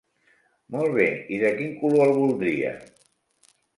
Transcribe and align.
Molt 0.75 0.95
bé, 0.95 1.09
i 1.35 1.37
de 1.43 1.51
quin 1.59 1.75
color 1.83 2.05
el 2.09 2.17
voldria? 2.21 2.73